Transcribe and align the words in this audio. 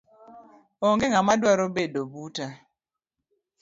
Onge 0.87 1.05
ngama 1.09 1.33
dwaro 1.41 1.65
bedo 1.75 2.01
buta 2.11 2.47